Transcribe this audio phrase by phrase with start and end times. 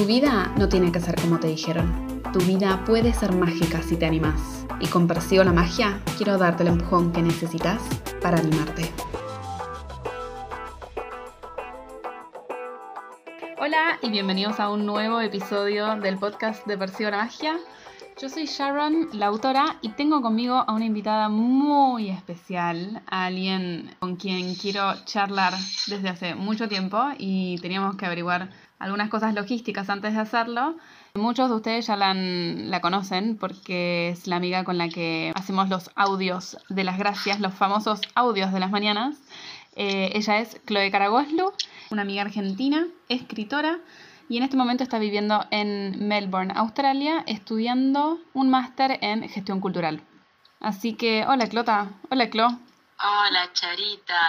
[0.00, 2.22] Tu vida no tiene que ser como te dijeron.
[2.32, 4.66] Tu vida puede ser mágica si te animas.
[4.80, 7.82] Y con Persigo la Magia quiero darte el empujón que necesitas
[8.22, 8.90] para animarte.
[13.58, 17.58] Hola y bienvenidos a un nuevo episodio del podcast de Persigo la Magia.
[18.18, 23.94] Yo soy Sharon, la autora, y tengo conmigo a una invitada muy especial, a alguien
[23.98, 25.52] con quien quiero charlar
[25.88, 28.48] desde hace mucho tiempo y teníamos que averiguar
[28.80, 30.76] algunas cosas logísticas antes de hacerlo.
[31.14, 35.68] Muchos de ustedes ya la, la conocen porque es la amiga con la que hacemos
[35.68, 39.18] los audios de las gracias, los famosos audios de las mañanas.
[39.76, 41.52] Eh, ella es Chloe Caragoslu,
[41.90, 43.78] una amiga argentina, escritora
[44.28, 50.02] y en este momento está viviendo en Melbourne, Australia, estudiando un máster en gestión cultural.
[50.60, 52.58] Así que, hola Clota, hola Clo.
[53.02, 54.20] Hola Charita,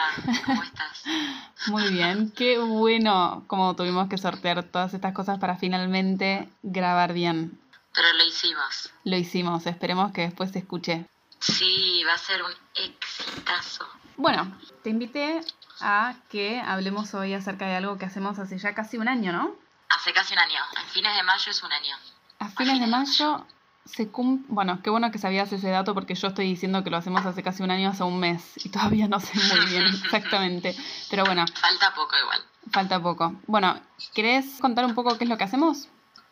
[0.46, 1.04] ¿cómo estás?
[1.68, 7.60] Muy bien, qué bueno como tuvimos que sortear todas estas cosas para finalmente grabar bien.
[7.94, 8.94] Pero lo hicimos.
[9.04, 11.06] Lo hicimos, esperemos que después se escuche.
[11.40, 13.86] Sí, va a ser un exitazo.
[14.16, 15.42] Bueno, te invité
[15.82, 19.54] a que hablemos hoy acerca de algo que hacemos hace ya casi un año, ¿no?
[19.90, 20.62] Hace casi un año.
[20.78, 21.98] A fines de mayo es un año.
[22.40, 23.46] A fines de mayo
[23.86, 24.46] se cumple...
[24.50, 27.44] Bueno, qué bueno que sabías ese dato porque yo estoy diciendo que lo hacemos hace
[27.44, 28.54] casi un año, hace un mes.
[28.66, 30.76] Y todavía no sé muy bien exactamente.
[31.10, 31.46] Pero bueno.
[31.60, 32.44] Falta poco igual.
[32.72, 33.36] Falta poco.
[33.48, 33.82] Bueno,
[34.14, 35.88] ¿querés contar un poco qué es lo que hacemos?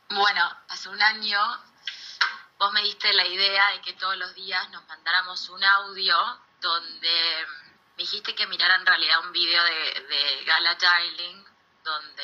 [0.09, 1.39] Bueno, hace un año
[2.57, 6.15] vos me diste la idea de que todos los días nos mandáramos un audio
[6.61, 7.45] donde
[7.97, 11.43] me dijiste que mirara en realidad un video de, de Gala Darling
[11.83, 12.23] donde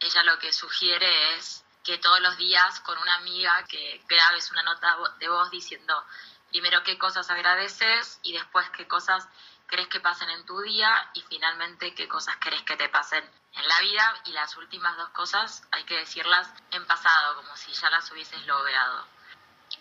[0.00, 4.64] ella lo que sugiere es que todos los días con una amiga que grabes una
[4.64, 6.04] nota de voz diciendo
[6.50, 9.28] primero qué cosas agradeces y después qué cosas
[9.68, 13.68] crees que pasen en tu día y finalmente qué cosas crees que te pasen en
[13.68, 17.88] la vida y las últimas dos cosas hay que decirlas en pasado como si ya
[17.88, 19.06] las hubieses logrado.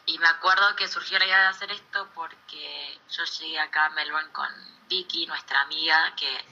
[0.05, 3.89] Y me acuerdo que surgió la idea de hacer esto porque yo llegué acá a
[3.89, 4.49] Melbourne con
[4.87, 6.45] Vicky, nuestra amiga, que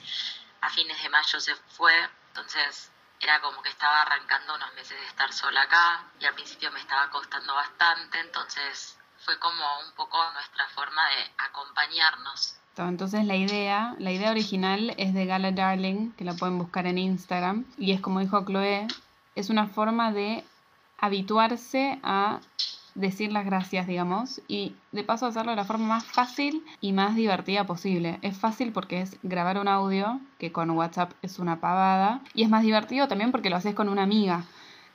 [0.62, 2.92] a fines de mayo se fue, entonces
[3.24, 6.80] era como que estaba arrancando unos meses de estar sola acá y al principio me
[6.80, 12.58] estaba costando bastante, entonces fue como un poco nuestra forma de acompañarnos.
[12.78, 16.98] Entonces la idea, la idea original es de Gala Darling, que la pueden buscar en
[16.98, 18.88] Instagram, y es como dijo Chloe,
[19.36, 20.44] es una forma de
[20.98, 22.40] habituarse a
[22.96, 27.16] decir las gracias, digamos, y de paso hacerlo de la forma más fácil y más
[27.16, 28.20] divertida posible.
[28.22, 32.50] Es fácil porque es grabar un audio, que con WhatsApp es una pavada, y es
[32.50, 34.46] más divertido también porque lo haces con una amiga.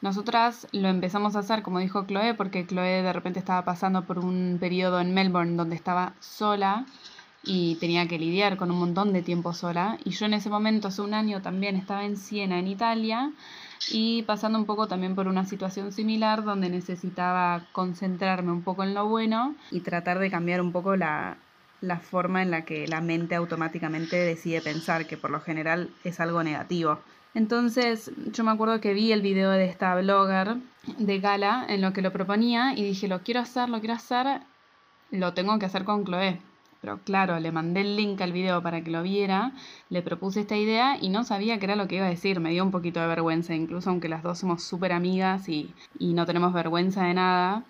[0.00, 4.20] Nosotras lo empezamos a hacer, como dijo Chloe, porque Chloe de repente estaba pasando por
[4.20, 6.86] un periodo en Melbourne donde estaba sola
[7.42, 9.98] y tenía que lidiar con un montón de tiempo sola.
[10.04, 13.32] Y yo en ese momento, hace un año, también estaba en Siena, en Italia,
[13.90, 18.94] y pasando un poco también por una situación similar donde necesitaba concentrarme un poco en
[18.94, 21.36] lo bueno y tratar de cambiar un poco la,
[21.80, 26.20] la forma en la que la mente automáticamente decide pensar, que por lo general es
[26.20, 26.98] algo negativo.
[27.34, 30.56] Entonces yo me acuerdo que vi el video de esta blogger
[30.98, 34.40] de Gala en lo que lo proponía y dije, lo quiero hacer, lo quiero hacer,
[35.10, 36.40] lo tengo que hacer con Chloe.
[36.80, 39.52] Pero claro, le mandé el link al video para que lo viera,
[39.88, 42.38] le propuse esta idea y no sabía qué era lo que iba a decir.
[42.40, 46.14] Me dio un poquito de vergüenza, incluso aunque las dos somos súper amigas y, y
[46.14, 47.64] no tenemos vergüenza de nada.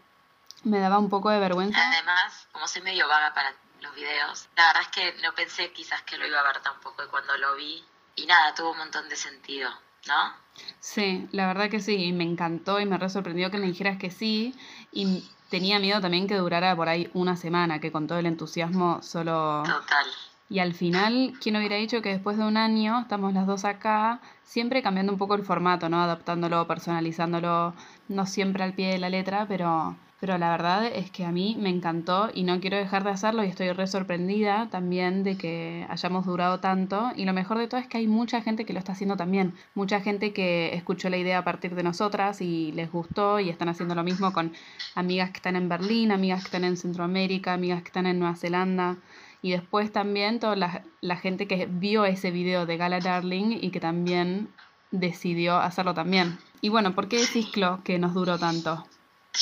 [0.64, 1.78] Me daba un poco de vergüenza.
[1.92, 6.02] Además, como soy medio vaga para los videos, la verdad es que no pensé quizás
[6.02, 7.82] que lo iba a ver tampoco y cuando lo vi,
[8.16, 9.70] y nada, tuvo un montón de sentido,
[10.06, 10.32] ¿no?
[10.80, 13.96] Sí, la verdad que sí, y me encantó y me re sorprendió que me dijeras
[13.96, 14.54] que sí.
[14.90, 19.02] Y tenía miedo también que durara por ahí una semana, que con todo el entusiasmo
[19.02, 19.62] solo...
[19.64, 20.06] Total.
[20.50, 24.20] Y al final, ¿quién hubiera dicho que después de un año, estamos las dos acá,
[24.44, 26.00] siempre cambiando un poco el formato, ¿no?
[26.00, 27.74] Adaptándolo, personalizándolo,
[28.08, 31.56] no siempre al pie de la letra, pero pero la verdad es que a mí
[31.60, 35.86] me encantó y no quiero dejar de hacerlo y estoy re sorprendida también de que
[35.88, 38.80] hayamos durado tanto y lo mejor de todo es que hay mucha gente que lo
[38.80, 42.90] está haciendo también, mucha gente que escuchó la idea a partir de nosotras y les
[42.90, 44.52] gustó y están haciendo lo mismo con
[44.94, 48.34] amigas que están en Berlín, amigas que están en Centroamérica, amigas que están en Nueva
[48.34, 48.96] Zelanda
[49.40, 53.78] y después también toda la, gente que vio ese video de Gala Darling y que
[53.78, 54.48] también
[54.90, 56.38] decidió hacerlo también.
[56.60, 57.46] Y bueno, ¿por qué decís,
[57.84, 58.84] que nos duró tanto?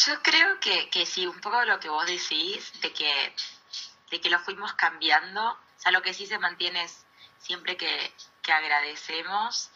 [0.05, 3.35] Yo creo que, que sí, un poco lo que vos decís, de que,
[4.11, 7.07] de que lo fuimos cambiando, o sea, lo que sí se mantiene es
[7.39, 9.71] siempre que, que agradecemos,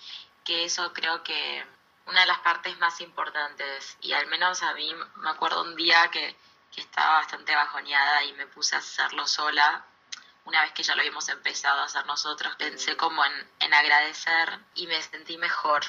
[0.45, 1.67] que eso creo que
[2.05, 6.11] una de las partes más importantes, y al menos a mí me acuerdo un día
[6.11, 6.37] que,
[6.71, 9.87] que estaba bastante bajoneada y me puse a hacerlo sola,
[10.45, 14.59] una vez que ya lo habíamos empezado a hacer nosotros, pensé como en, en agradecer
[14.75, 15.83] y me sentí mejor,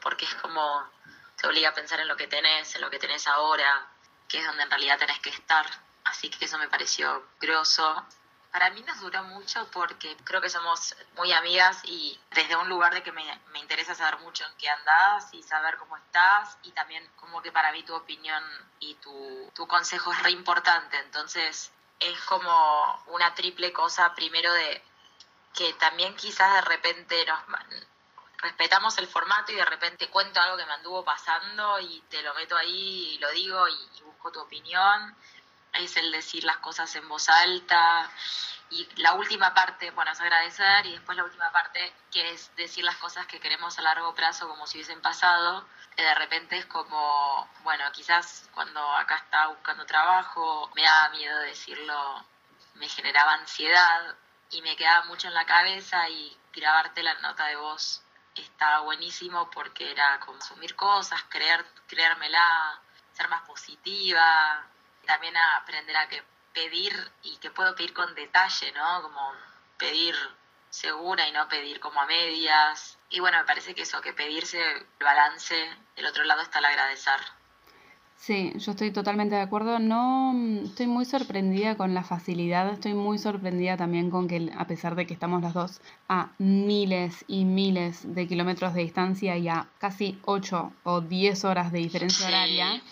[0.00, 0.95] porque es como
[1.36, 3.86] te obliga a pensar en lo que tenés, en lo que tenés ahora,
[4.28, 5.66] que es donde en realidad tenés que estar.
[6.04, 8.04] Así que eso me pareció groso.
[8.50, 12.94] Para mí nos duró mucho porque creo que somos muy amigas y desde un lugar
[12.94, 16.70] de que me, me, interesa saber mucho en qué andás y saber cómo estás y
[16.72, 18.42] también como que para mí tu opinión
[18.80, 20.98] y tu, tu consejo es re importante.
[21.00, 24.82] Entonces es como una triple cosa, primero de
[25.54, 27.40] que también quizás de repente nos
[28.46, 32.32] respetamos el formato y de repente cuento algo que me anduvo pasando y te lo
[32.34, 35.16] meto ahí y lo digo y, busco tu opinión.
[35.72, 38.08] Es el decir las cosas en voz alta.
[38.70, 42.84] Y la última parte, bueno, es agradecer y después la última parte, que es decir
[42.84, 45.66] las cosas que queremos a largo plazo como si hubiesen pasado.
[45.96, 52.24] De repente es como, bueno, quizás cuando acá estaba buscando trabajo me daba miedo decirlo,
[52.74, 54.14] me generaba ansiedad
[54.50, 58.05] y me quedaba mucho en la cabeza y grabarte la nota de voz
[58.42, 62.80] estaba buenísimo porque era consumir cosas, creer, creérmela,
[63.12, 64.66] ser más positiva,
[65.06, 66.22] también aprender a que
[66.52, 69.02] pedir y que puedo pedir con detalle, ¿no?
[69.02, 69.32] Como
[69.78, 70.14] pedir
[70.70, 72.98] segura y no pedir como a medias.
[73.08, 76.66] Y bueno, me parece que eso, que pedirse el balance, del otro lado está el
[76.66, 77.20] agradecer.
[78.18, 79.78] Sí, yo estoy totalmente de acuerdo.
[79.78, 80.34] No,
[80.64, 82.72] estoy muy sorprendida con la facilidad.
[82.72, 87.24] Estoy muy sorprendida también con que, a pesar de que estamos las dos a miles
[87.28, 92.26] y miles de kilómetros de distancia y a casi 8 o 10 horas de diferencia
[92.26, 92.82] horaria,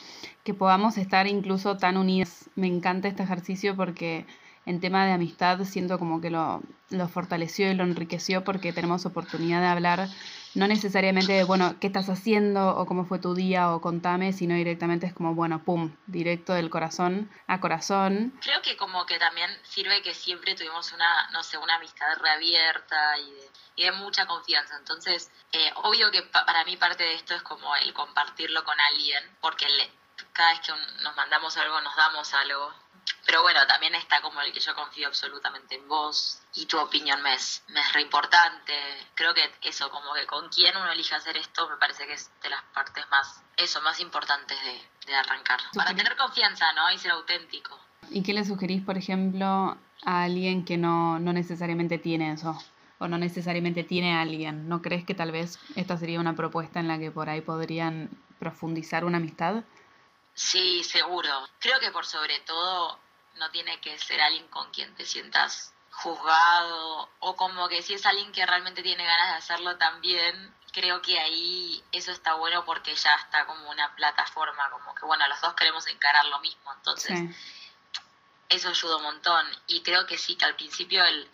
[0.44, 2.50] que podamos estar incluso tan unidas.
[2.54, 4.26] Me encanta este ejercicio porque
[4.66, 9.06] en tema de amistad siento como que lo, lo fortaleció y lo enriqueció porque tenemos
[9.06, 10.08] oportunidad de hablar
[10.54, 12.76] no necesariamente de, bueno, ¿qué estás haciendo?
[12.76, 16.70] o cómo fue tu día o contame, sino directamente es como, bueno, pum, directo del
[16.70, 18.32] corazón a corazón.
[18.40, 23.18] Creo que como que también sirve que siempre tuvimos una, no sé, una amistad reabierta
[23.18, 24.76] y de, y de mucha confianza.
[24.78, 29.22] Entonces, eh, obvio que para mí parte de esto es como el compartirlo con alguien,
[29.40, 29.66] porque
[30.32, 30.72] cada vez que
[31.02, 32.83] nos mandamos algo, nos damos algo.
[33.26, 37.22] Pero bueno, también está como el que yo confío absolutamente en vos y tu opinión
[37.22, 38.72] me es, me es re importante.
[39.14, 42.30] Creo que eso, como que con quién uno elige hacer esto, me parece que es
[42.42, 45.60] de las partes más, eso, más importantes de, de arrancar.
[45.74, 46.90] Para tener confianza, ¿no?
[46.92, 47.78] Y ser auténtico.
[48.10, 52.58] ¿Y qué le sugerís, por ejemplo, a alguien que no, no necesariamente tiene eso?
[52.98, 54.68] o no necesariamente tiene a alguien.
[54.68, 58.08] ¿No crees que tal vez esta sería una propuesta en la que por ahí podrían
[58.38, 59.64] profundizar una amistad?
[60.34, 61.48] Sí, seguro.
[61.60, 62.98] Creo que por sobre todo
[63.36, 68.04] no tiene que ser alguien con quien te sientas juzgado o como que si es
[68.04, 72.94] alguien que realmente tiene ganas de hacerlo también, creo que ahí eso está bueno porque
[72.94, 77.20] ya está como una plataforma, como que bueno, los dos queremos encarar lo mismo, entonces
[78.48, 81.30] eso ayuda un montón y creo que sí, que al principio el,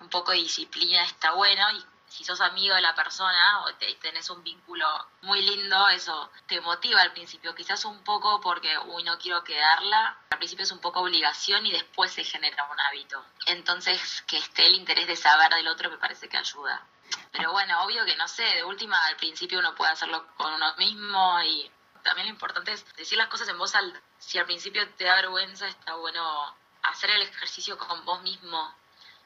[0.00, 1.84] un poco de disciplina está bueno y
[2.16, 4.86] si sos amigo de la persona o te, tenés un vínculo
[5.20, 10.16] muy lindo, eso te motiva al principio, quizás un poco porque, uy, no quiero quedarla,
[10.30, 13.22] al principio es un poco obligación y después se genera un hábito.
[13.44, 16.86] Entonces, que esté el interés de saber del otro me parece que ayuda.
[17.32, 20.74] Pero bueno, obvio que no sé, de última al principio uno puede hacerlo con uno
[20.76, 21.70] mismo y
[22.02, 24.00] también lo importante es decir las cosas en voz alta.
[24.18, 28.74] Si al principio te da vergüenza, está bueno hacer el ejercicio con vos mismo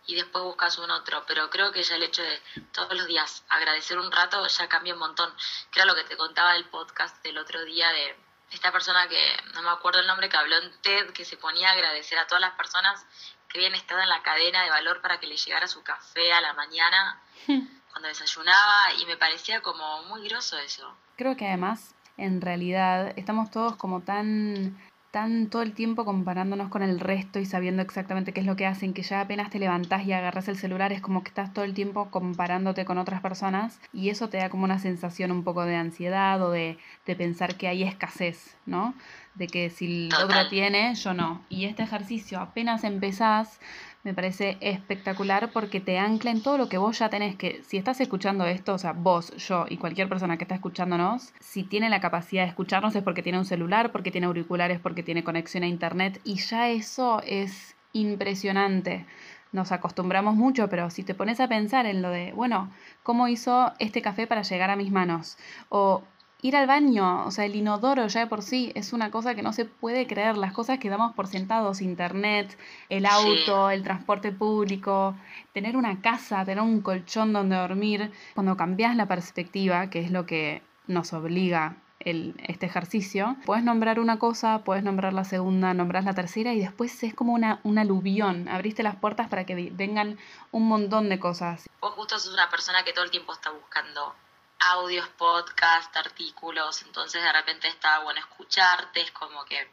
[0.07, 2.41] y después buscas un otro, pero creo que ya el hecho de
[2.73, 5.33] todos los días agradecer un rato ya cambia un montón.
[5.71, 8.17] Que era lo que te contaba del podcast del otro día de
[8.51, 11.69] esta persona que no me acuerdo el nombre que habló en TED, que se ponía
[11.69, 13.07] a agradecer a todas las personas
[13.49, 16.41] que habían estado en la cadena de valor para que le llegara su café a
[16.41, 20.97] la mañana cuando desayunaba y me parecía como muy groso eso.
[21.17, 24.79] Creo que además, en realidad, estamos todos como tan
[25.11, 28.67] tan todo el tiempo comparándonos con el resto y sabiendo exactamente qué es lo que
[28.67, 31.65] hacen, que ya apenas te levantás y agarras el celular, es como que estás todo
[31.65, 35.65] el tiempo comparándote con otras personas y eso te da como una sensación un poco
[35.65, 38.95] de ansiedad o de, de pensar que hay escasez, ¿no?
[39.35, 41.43] De que si el otro tiene, yo no.
[41.49, 43.61] Y este ejercicio apenas empezás,
[44.03, 47.77] me parece espectacular porque te ancla en todo lo que vos ya tenés, que si
[47.77, 51.91] estás escuchando esto, o sea, vos, yo y cualquier persona que está escuchándonos, si tiene
[51.91, 55.63] la capacidad de escucharnos es porque tiene un celular, porque tiene auriculares, porque tiene conexión
[55.65, 59.07] a internet y ya eso es impresionante.
[59.53, 62.71] Nos acostumbramos mucho, pero si te pones a pensar en lo de, bueno,
[63.03, 65.39] ¿cómo hizo este café para llegar a mis manos?
[65.69, 66.05] O
[66.43, 69.43] ir al baño, o sea, el inodoro ya de por sí es una cosa que
[69.43, 72.57] no se puede creer, las cosas que damos por sentados, internet,
[72.89, 75.17] el auto, el transporte público,
[75.53, 80.27] tener una casa, tener un colchón donde dormir, cuando cambias la perspectiva, que es lo
[80.27, 86.05] que nos obliga el, este ejercicio, puedes nombrar una cosa, puedes nombrar la segunda, nombras
[86.05, 90.19] la tercera y después es como una, un aluvión, abriste las puertas para que vengan
[90.51, 91.69] un montón de cosas.
[91.81, 94.15] Vos justo sos una persona que todo el tiempo está buscando
[94.61, 99.71] audios, podcast, artículos, entonces de repente está bueno escucharte, es como que,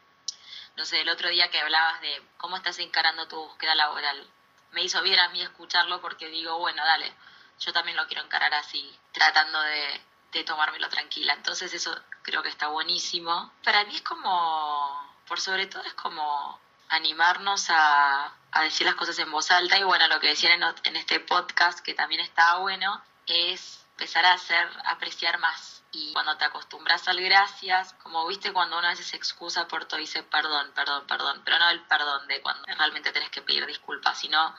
[0.75, 4.27] no sé, el otro día que hablabas de cómo estás encarando tu búsqueda laboral,
[4.71, 7.13] me hizo bien a mí escucharlo porque digo, bueno, dale,
[7.59, 10.01] yo también lo quiero encarar así, tratando de,
[10.31, 11.33] de tomármelo tranquila.
[11.33, 13.51] Entonces eso creo que está buenísimo.
[13.63, 19.17] Para mí es como, por sobre todo es como animarnos a, a decir las cosas
[19.19, 22.57] en voz alta y bueno, lo que decían en, en este podcast, que también está
[22.57, 25.83] bueno, es empezar a hacer, apreciar más.
[25.91, 29.85] Y cuando te acostumbras al gracias, como viste cuando uno a veces se excusa por
[29.85, 33.41] todo y dice perdón, perdón, perdón, pero no el perdón de cuando realmente tenés que
[33.41, 34.55] pedir disculpas, sino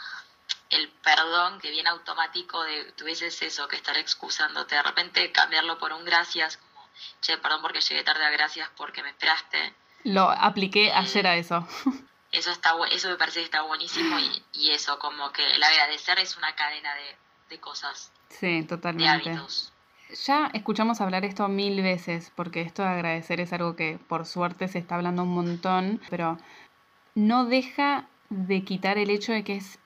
[0.70, 5.92] el perdón que viene automático de tuvieses eso, que estar excusándote, de repente cambiarlo por
[5.92, 6.88] un gracias, como,
[7.20, 9.72] che, perdón porque llegué tarde a gracias porque me esperaste.
[10.02, 11.66] Lo apliqué ayer a eso.
[12.30, 16.18] Eso, está, eso me parece que está buenísimo y, y eso, como que el agradecer
[16.18, 17.16] es una cadena de,
[17.48, 18.12] de cosas.
[18.28, 19.36] Sí, totalmente.
[20.24, 24.68] Ya escuchamos hablar esto mil veces, porque esto de agradecer es algo que por suerte
[24.68, 26.38] se está hablando un montón, pero
[27.14, 29.78] no deja de quitar el hecho de que es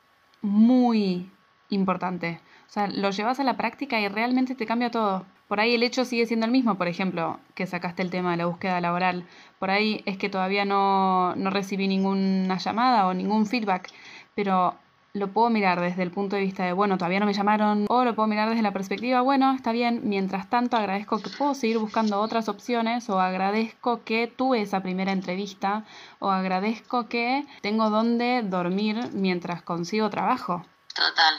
[0.42, 1.30] muy
[1.70, 2.40] importante.
[2.68, 5.26] O sea, lo llevas a la práctica y realmente te cambia todo.
[5.48, 8.38] Por ahí el hecho sigue siendo el mismo, por ejemplo, que sacaste el tema de
[8.38, 9.26] la búsqueda laboral.
[9.58, 13.90] Por ahí es que todavía no, no recibí ninguna llamada o ningún feedback,
[14.34, 14.74] pero
[15.14, 18.04] lo puedo mirar desde el punto de vista de, bueno, todavía no me llamaron, o
[18.04, 21.76] lo puedo mirar desde la perspectiva, bueno, está bien, mientras tanto agradezco que puedo seguir
[21.78, 25.84] buscando otras opciones, o agradezco que tuve esa primera entrevista,
[26.18, 30.64] o agradezco que tengo donde dormir mientras consigo trabajo.
[30.94, 31.34] Total.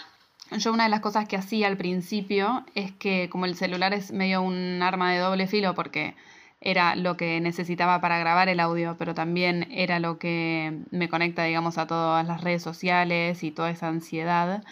[0.60, 4.12] Yo una de las cosas que hacía al principio es que como el celular es
[4.12, 6.16] medio un arma de doble filo porque
[6.64, 11.44] era lo que necesitaba para grabar el audio, pero también era lo que me conecta,
[11.44, 14.64] digamos, a todas las redes sociales y toda esa ansiedad.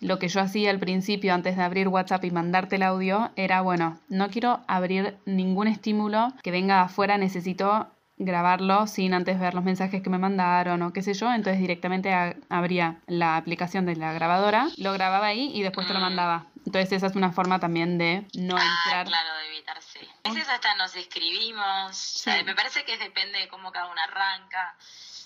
[0.00, 3.62] Lo que yo hacía al principio, antes de abrir WhatsApp y mandarte el audio, era,
[3.62, 7.88] bueno, no quiero abrir ningún estímulo que venga afuera, necesito
[8.18, 12.12] grabarlo sin antes ver los mensajes que me mandaron o qué sé yo, entonces directamente
[12.48, 16.02] abría la aplicación de la grabadora, lo grababa ahí y después te lo mm.
[16.02, 16.46] mandaba.
[16.66, 19.06] Entonces esa es una forma también de no ah, entrar.
[19.06, 20.00] Claro, de evitarse.
[20.24, 24.76] A veces hasta nos escribimos, me parece que depende de cómo cada uno arranca.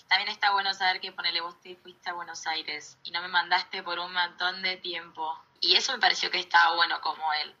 [0.07, 3.27] También está bueno saber que ponele vos te fuiste a Buenos Aires y no me
[3.27, 5.37] mandaste por un montón de tiempo.
[5.59, 7.55] Y eso me pareció que estaba bueno como él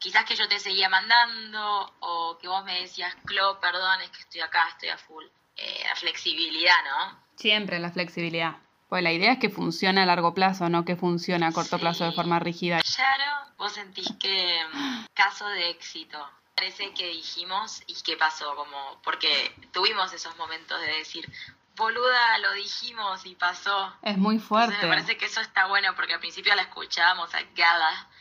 [0.00, 4.20] quizás que yo te seguía mandando o que vos me decías, Clo, perdón, es que
[4.20, 5.24] estoy acá, estoy a full.
[5.56, 7.20] Eh, la flexibilidad, ¿no?
[7.36, 8.56] Siempre la flexibilidad.
[8.88, 12.04] Pues la idea es que funcione a largo plazo, no que funcione a corto plazo
[12.04, 12.80] de forma rígida.
[12.96, 16.18] Claro, vos sentís que mm, caso de éxito.
[16.56, 21.30] Parece que dijimos y qué pasó, como porque tuvimos esos momentos de decir,
[21.76, 23.94] boluda, lo dijimos y pasó.
[24.02, 24.76] Es muy fuerte.
[24.82, 27.42] me parece que eso está bueno porque al principio la escuchábamos a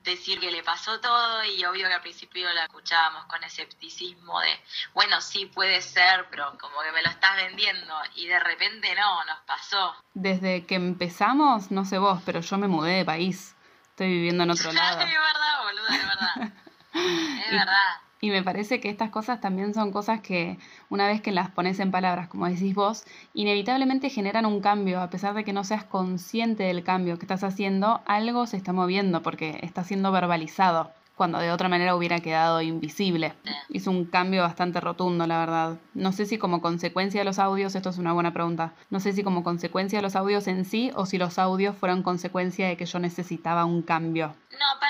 [0.03, 4.59] decir que le pasó todo y obvio que al principio la escuchábamos con escepticismo de,
[4.93, 9.25] bueno, sí puede ser, pero como que me lo estás vendiendo y de repente no,
[9.25, 9.95] nos pasó.
[10.13, 13.55] Desde que empezamos, no sé vos, pero yo me mudé de país.
[13.89, 15.01] Estoy viviendo en otro lado.
[15.01, 16.53] es verdad, boluda, es verdad.
[17.45, 18.08] es verdad.
[18.21, 20.57] Y me parece que estas cosas también son cosas que
[20.89, 25.09] una vez que las pones en palabras, como decís vos, inevitablemente generan un cambio, a
[25.09, 29.21] pesar de que no seas consciente del cambio que estás haciendo, algo se está moviendo
[29.21, 33.33] porque está siendo verbalizado cuando de otra manera hubiera quedado invisible.
[33.67, 35.77] Hizo un cambio bastante rotundo, la verdad.
[35.93, 39.11] No sé si como consecuencia de los audios, esto es una buena pregunta, no sé
[39.11, 42.77] si como consecuencia de los audios en sí o si los audios fueron consecuencia de
[42.77, 44.27] que yo necesitaba un cambio.
[44.51, 44.88] No, para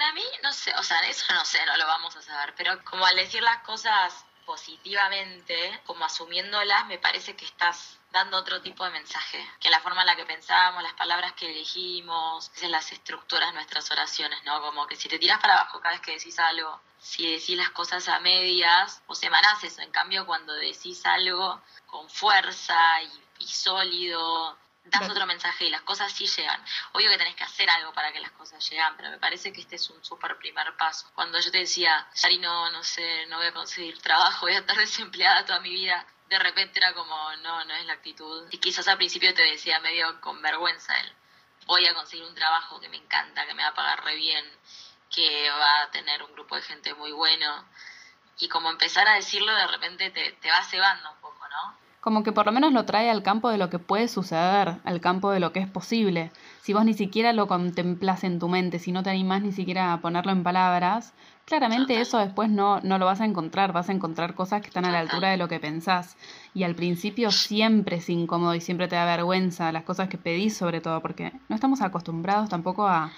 [0.50, 3.15] no sé, o sea, eso no sé, no lo vamos a saber, pero como al
[3.15, 9.48] decir las cosas positivamente, como asumiéndolas, me parece que estás dando otro tipo de mensaje,
[9.60, 13.91] que la forma en la que pensamos, las palabras que elegimos, las estructuras de nuestras
[13.91, 14.60] oraciones, ¿no?
[14.62, 17.70] Como que si te tiras para abajo cada vez que decís algo, si decís las
[17.70, 23.48] cosas a medias, o semanás eso, en cambio cuando decís algo con fuerza y, y
[23.48, 24.58] sólido,
[24.89, 26.63] das otro mensaje y las cosas sí llegan.
[26.93, 29.62] Obvio que tenés que hacer algo para que las cosas lleguen, pero me parece que
[29.62, 31.10] este es un súper primer paso.
[31.13, 34.60] Cuando yo te decía, Yari, no, no sé, no voy a conseguir trabajo, voy a
[34.60, 38.48] estar desempleada toda mi vida, de repente era como, no, no es la actitud.
[38.51, 41.13] Y quizás al principio te decía medio con vergüenza él,
[41.65, 44.46] voy a conseguir un trabajo que me encanta, que me va a pagar re bien,
[45.10, 47.67] que va a tener un grupo de gente muy bueno.
[48.38, 51.88] Y como empezar a decirlo, de repente te, te va cebando un poco, ¿no?
[52.01, 55.01] Como que por lo menos lo trae al campo de lo que puede suceder, al
[55.01, 56.32] campo de lo que es posible.
[56.62, 59.91] Si vos ni siquiera lo contemplás en tu mente, si no te animás ni siquiera
[59.91, 61.13] a ponerlo en palabras,
[61.50, 64.86] Claramente eso después no, no lo vas a encontrar, vas a encontrar cosas que están
[64.86, 66.15] a la altura de lo que pensás.
[66.53, 70.56] Y al principio siempre es incómodo y siempre te da vergüenza las cosas que pedís
[70.56, 73.12] sobre todo, porque no estamos acostumbrados tampoco a,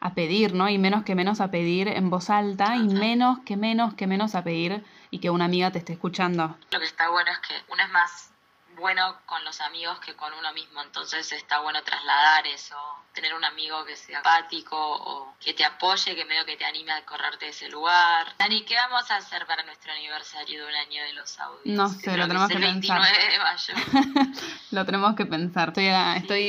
[0.00, 0.68] a pedir, ¿no?
[0.68, 4.34] Y menos que menos a pedir en voz alta y menos que menos que menos
[4.34, 6.56] a pedir y que una amiga te esté escuchando.
[6.72, 8.32] Lo que está bueno es que uno es más
[8.80, 12.76] bueno con los amigos que con uno mismo, entonces está bueno trasladar eso,
[13.12, 16.92] tener un amigo que sea empático o que te apoye, que medio que te anime
[16.92, 18.34] a correrte de ese lugar.
[18.38, 21.76] Dani, ¿qué vamos a hacer para nuestro aniversario de un año de los audios?
[21.76, 24.32] No sé, lo tenemos que, el 29 de mayo.
[24.70, 25.68] lo tenemos que pensar.
[25.68, 25.86] Estoy,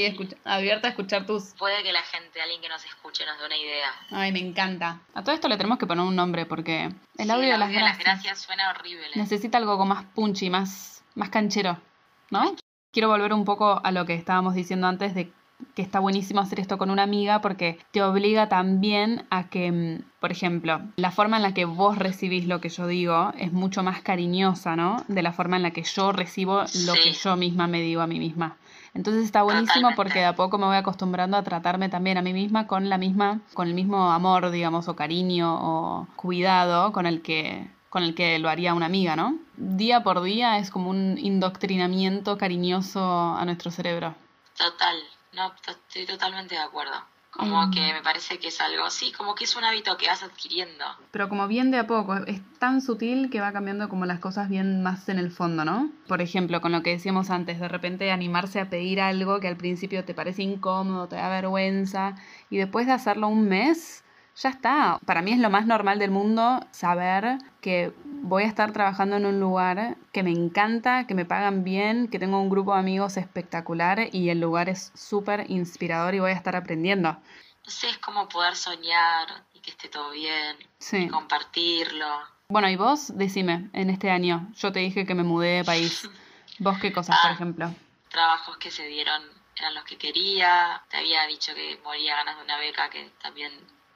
[0.06, 1.54] estoy abierta a escuchar tus...
[1.58, 3.92] Puede que la gente, alguien que nos escuche, nos dé una idea.
[4.12, 5.02] Ay, me encanta.
[5.14, 8.42] A todo esto le tenemos que poner un nombre porque el audio de las, gracias,
[8.42, 9.10] suena horrible.
[9.16, 11.78] Necesita algo como más punchy, más, más canchero.
[12.32, 12.56] ¿No?
[12.92, 15.32] Quiero volver un poco a lo que estábamos diciendo antes de
[15.76, 20.20] que está buenísimo hacer esto con una amiga porque te obliga también a que, mm,
[20.20, 23.84] por ejemplo, la forma en la que vos recibís lo que yo digo es mucho
[23.84, 25.04] más cariñosa, ¿no?
[25.08, 28.08] De la forma en la que yo recibo lo que yo misma me digo a
[28.08, 28.58] mí misma.
[28.94, 32.34] Entonces está buenísimo porque de a poco me voy acostumbrando a tratarme también a mí
[32.34, 37.22] misma con la misma, con el mismo amor, digamos, o cariño o cuidado con el
[37.22, 39.38] que con el que lo haría una amiga, ¿no?
[39.64, 44.16] Día por día es como un indoctrinamiento cariñoso a nuestro cerebro.
[44.58, 44.98] Total,
[45.34, 46.96] no, estoy totalmente de acuerdo.
[47.30, 47.72] Como mm.
[47.72, 50.84] que me parece que es algo así, como que es un hábito que vas adquiriendo.
[51.12, 54.50] Pero como bien de a poco, es tan sutil que va cambiando como las cosas
[54.50, 55.92] bien más en el fondo, ¿no?
[56.08, 59.58] Por ejemplo, con lo que decíamos antes, de repente animarse a pedir algo que al
[59.58, 62.16] principio te parece incómodo, te da vergüenza,
[62.50, 64.04] y después de hacerlo un mes,
[64.36, 65.00] ya está.
[65.06, 69.26] Para mí es lo más normal del mundo saber que voy a estar trabajando en
[69.26, 73.18] un lugar que me encanta, que me pagan bien, que tengo un grupo de amigos
[73.18, 77.12] espectacular y el lugar es súper inspirador y voy a estar aprendiendo.
[77.12, 80.58] No sé, es como poder soñar y que esté todo bien,
[80.92, 82.08] y compartirlo.
[82.50, 86.10] Bueno, y vos, decime, en este año, yo te dije que me mudé de país.
[86.60, 87.74] ¿Vos qué cosas, por ah, ejemplo?
[88.10, 89.24] Trabajos que se dieron
[89.56, 90.82] eran los que quería.
[90.90, 93.52] Te había dicho que moría ganas de una beca que también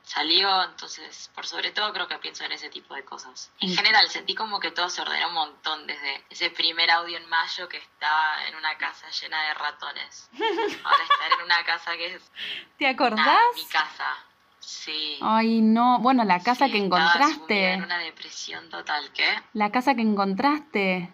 [0.05, 3.51] salió, entonces por sobre todo creo que pienso en ese tipo de cosas.
[3.59, 7.27] En general sentí como que todo se ordenó un montón desde ese primer audio en
[7.27, 10.29] mayo que estaba en una casa llena de ratones.
[10.83, 12.31] Ahora estar en una casa que es...
[12.77, 13.39] ¿Te acordás?
[13.55, 14.15] mi casa.
[14.59, 15.19] Sí.
[15.21, 15.99] Ay, no.
[15.99, 17.73] Bueno, la casa que encontraste.
[17.73, 19.27] En una depresión total, ¿qué?
[19.53, 21.13] La casa que encontraste.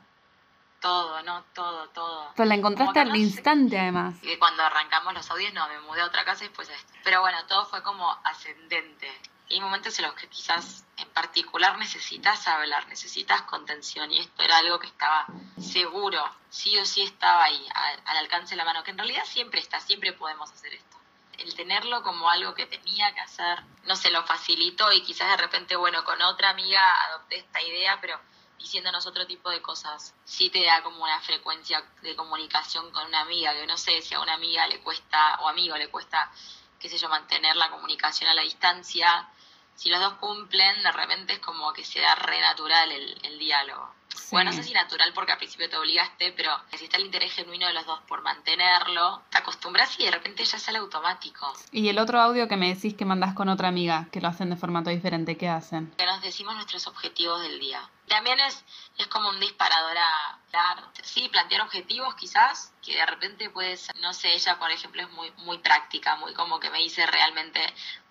[0.81, 2.31] Todo, no, todo, todo.
[2.35, 4.15] Pero la encontraste al instante, además.
[4.23, 6.91] Y cuando arrancamos los audios, no, me mudé a otra casa y después a esto.
[7.03, 9.07] Pero bueno, todo fue como ascendente.
[9.47, 14.11] Y hay momentos en los que quizás en particular necesitas hablar, necesitas contención.
[14.11, 15.27] Y esto era algo que estaba
[15.59, 17.63] seguro, sí o sí estaba ahí,
[18.05, 18.83] al, alcance de la mano.
[18.83, 20.97] Que en realidad siempre está, siempre podemos hacer esto
[21.37, 25.37] el tenerlo como algo que tenía que hacer, no se lo facilitó y quizás de
[25.37, 28.19] repente, bueno, con otra amiga adopté esta idea, pero
[28.61, 30.13] diciéndonos otro tipo de cosas.
[30.23, 34.13] Sí te da como una frecuencia de comunicación con una amiga, que no sé si
[34.13, 36.31] a una amiga le cuesta, o amigo le cuesta,
[36.79, 39.27] qué sé yo, mantener la comunicación a la distancia.
[39.75, 43.39] Si los dos cumplen, de repente es como que se da re natural el, el
[43.39, 44.01] diálogo.
[44.31, 47.33] Bueno, no sé si natural porque al principio te obligaste, pero si está el interés
[47.33, 51.51] genuino de los dos por mantenerlo, te acostumbras y de repente ya sale automático.
[51.71, 54.49] Y el otro audio que me decís que mandás con otra amiga, que lo hacen
[54.49, 55.93] de formato diferente, ¿qué hacen?
[55.97, 57.89] Que nos decimos nuestros objetivos del día.
[58.11, 58.65] También es,
[58.97, 64.13] es como un disparador a dar, sí, plantear objetivos quizás, que de repente puedes, no
[64.13, 67.61] sé, ella por ejemplo es muy, muy práctica, muy como que me dice realmente,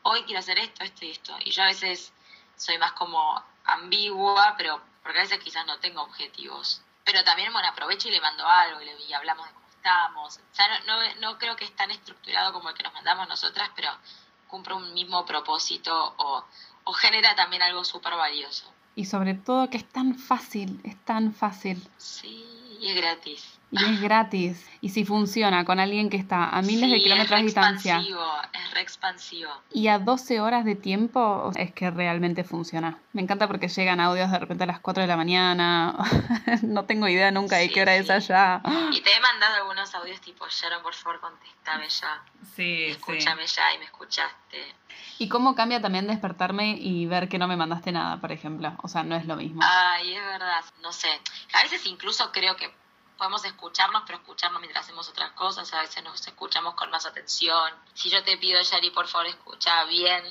[0.01, 1.37] hoy quiero hacer esto, esto y esto.
[1.45, 2.15] Y yo a veces
[2.57, 6.81] soy más como ambigua, pero porque a veces quizás no tengo objetivos.
[7.05, 10.39] Pero también, bueno, aprovecho y le mando algo y, le, hablamos de cómo estamos.
[10.39, 13.71] O sea, no, no, creo que es tan estructurado como el que nos mandamos nosotras,
[13.77, 13.91] pero
[14.49, 16.47] cumple un mismo propósito o,
[16.85, 18.73] o genera también algo súper valioso.
[19.01, 21.83] Y sobre todo que es tan fácil, es tan fácil.
[21.97, 22.45] Sí,
[22.79, 23.59] y es gratis.
[23.71, 24.69] Y es gratis.
[24.83, 27.99] Y si funciona con alguien que está a miles de kilómetros de distancia.
[28.53, 29.51] Es re expansivo.
[29.73, 32.99] Y a 12 horas de tiempo es que realmente funciona.
[33.15, 35.97] Me encanta porque llegan audios de repente a las 4 de la mañana.
[36.63, 38.61] no tengo idea nunca de qué hora es allá.
[38.93, 42.23] Y te he mandado algunos audios tipo, Sharon, por favor, contéstame ya.
[42.55, 44.75] Sí, Escúchame ya y me escuchaste.
[45.19, 48.73] ¿Y cómo cambia también despertarme y ver que no me mandaste nada, por ejemplo?
[48.83, 49.61] O sea, no es lo mismo.
[49.63, 50.65] Ay, es verdad.
[50.83, 51.09] No sé.
[51.55, 52.73] A veces incluso creo que
[53.21, 57.71] podemos escucharnos, pero escucharnos mientras hacemos otras cosas, a veces nos escuchamos con más atención.
[57.93, 60.25] Si yo te pido, Yari, por favor, escucha bien,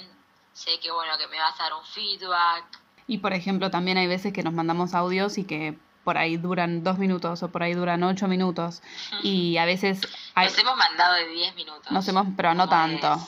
[0.53, 2.65] sé que bueno, que me vas a dar un feedback.
[3.05, 6.84] Y por ejemplo, también hay veces que nos mandamos audios y que por ahí duran
[6.84, 8.82] dos minutos o por ahí duran ocho minutos.
[9.21, 10.01] Y a veces...
[10.36, 11.91] Nos hemos mandado de diez minutos.
[11.91, 13.19] Nos hemos, pero no tanto.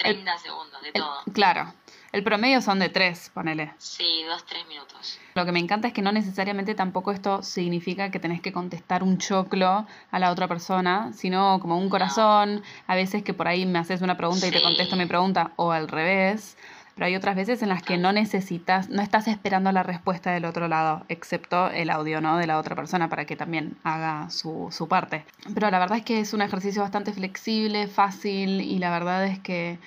[0.00, 1.22] 30 segundos, de todo.
[1.32, 1.72] claro.
[2.12, 3.72] El promedio son de tres, ponele.
[3.78, 5.20] Sí, dos, tres minutos.
[5.34, 9.04] Lo que me encanta es que no necesariamente tampoco esto significa que tenés que contestar
[9.04, 12.64] un choclo a la otra persona, sino como un corazón.
[12.88, 15.70] A veces que por ahí me haces una pregunta y te contesto mi pregunta, o
[15.70, 16.56] al revés.
[17.00, 20.44] Pero hay otras veces en las que no necesitas, no estás esperando la respuesta del
[20.44, 22.36] otro lado, excepto el audio, ¿no?
[22.36, 25.24] De la otra persona para que también haga su, su parte.
[25.54, 29.38] Pero la verdad es que es un ejercicio bastante flexible, fácil y la verdad es
[29.38, 29.78] que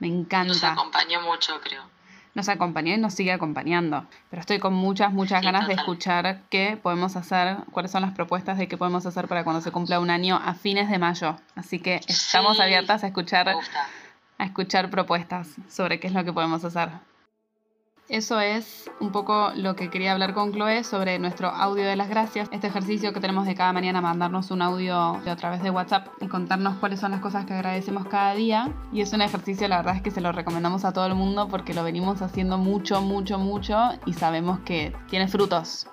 [0.00, 1.82] me Nos encanta acompañó mucho, creo.
[2.34, 4.04] nos acompañó y nos sigue acompañando.
[4.28, 8.12] Pero estoy con muchas, muchas Sí, ganas de escuchar qué podemos hacer, cuáles son las
[8.12, 11.36] propuestas de qué podemos hacer para cuando se cumpla un año a fines de mayo.
[11.56, 13.86] Así que estamos Sí, abiertas a escuchar, Me gusta.
[14.40, 16.88] A escuchar propuestas sobre qué es lo que podemos hacer.
[18.08, 22.08] Eso es un poco lo que quería hablar con Chloe sobre nuestro audio de las
[22.08, 22.48] gracias.
[22.50, 26.26] Este ejercicio que tenemos de cada mañana, mandarnos un audio a través de WhatsApp y
[26.26, 28.74] contarnos cuáles son las cosas que agradecemos cada día.
[28.92, 31.46] Y es un ejercicio, la verdad es que se lo recomendamos a todo el mundo
[31.46, 35.86] porque lo venimos haciendo mucho, mucho, mucho y sabemos que tiene frutos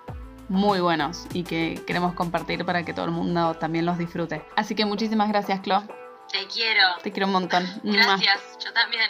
[0.50, 4.42] muy buenos y que queremos compartir para que todo el mundo también los disfrute.
[4.56, 6.07] Así que muchísimas gracias, Chloe.
[6.32, 6.82] Te quiero.
[7.04, 7.66] Te quiero un montón.
[7.84, 8.18] ¡Mua!
[8.18, 9.10] Gracias, yo también.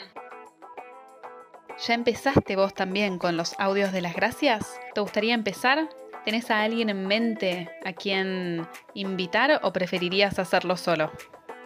[1.85, 4.79] ¿Ya empezaste vos también con los audios de las gracias?
[4.93, 5.89] ¿Te gustaría empezar?
[6.25, 11.11] ¿Tenés a alguien en mente a quien invitar o preferirías hacerlo solo?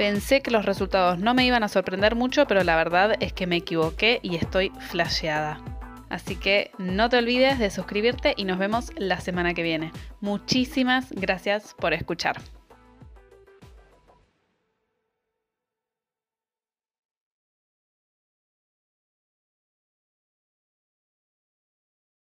[0.00, 3.46] Pensé que los resultados no me iban a sorprender mucho, pero la verdad es que
[3.46, 5.60] me equivoqué y estoy flasheada.
[6.08, 9.92] Así que no te olvides de suscribirte y nos vemos la semana que viene.
[10.22, 12.40] Muchísimas gracias por escuchar.